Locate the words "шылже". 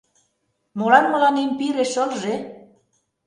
1.91-2.35